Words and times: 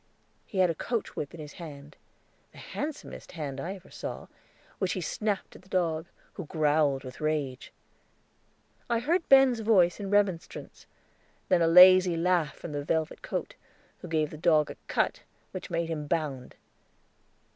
He 0.47 0.57
had 0.57 0.71
a 0.71 0.73
coach 0.73 1.15
whip 1.15 1.31
in 1.35 1.39
his 1.39 1.53
hand 1.61 1.95
the 2.53 2.57
handsomest 2.57 3.33
hand 3.33 3.59
I 3.61 3.75
ever 3.75 3.91
saw, 3.91 4.25
which 4.79 4.93
he 4.93 4.99
snapped 5.01 5.55
at 5.55 5.61
the 5.61 5.69
dog, 5.69 6.07
who 6.33 6.47
growled 6.47 7.03
with 7.03 7.21
rage. 7.21 7.71
I 8.89 8.97
heard 8.97 9.29
Ben's 9.29 9.59
voice 9.59 9.99
in 9.99 10.09
remonstrance; 10.09 10.87
then 11.49 11.61
a 11.61 11.67
lazy 11.67 12.17
laugh 12.17 12.55
from 12.55 12.71
velvet 12.83 13.21
coat, 13.21 13.53
who 13.99 14.07
gave 14.07 14.31
the 14.31 14.37
dog 14.39 14.71
a 14.71 14.77
cut 14.87 15.21
which 15.51 15.69
made 15.69 15.87
him 15.87 16.07
bound. 16.07 16.55